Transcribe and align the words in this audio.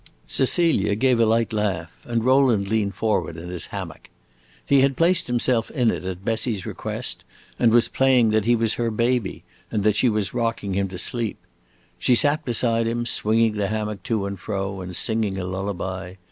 Cecilia 0.25 0.95
gave 0.95 1.19
a 1.19 1.27
light 1.27 1.53
laugh, 1.53 1.91
and 2.05 2.23
Rowland 2.25 2.69
leaned 2.69 2.95
forward 2.95 3.37
in 3.37 3.49
his 3.49 3.67
hammock. 3.67 4.09
He 4.65 4.81
had 4.81 4.97
placed 4.97 5.27
himself 5.27 5.69
in 5.69 5.91
it 5.91 6.03
at 6.05 6.25
Bessie's 6.25 6.65
request, 6.65 7.23
and 7.59 7.71
was 7.71 7.87
playing 7.87 8.31
that 8.31 8.45
he 8.45 8.55
was 8.55 8.73
her 8.73 8.89
baby 8.89 9.43
and 9.69 9.83
that 9.83 9.95
she 9.95 10.09
was 10.09 10.33
rocking 10.33 10.73
him 10.73 10.87
to 10.87 10.97
sleep. 10.97 11.37
She 11.99 12.15
sat 12.15 12.43
beside 12.43 12.87
him, 12.87 13.05
swinging 13.05 13.53
the 13.53 13.67
hammock 13.67 14.01
to 14.05 14.25
and 14.25 14.39
fro, 14.39 14.81
and 14.81 14.95
singing 14.95 15.37
a 15.37 15.45
lullaby. 15.45 16.15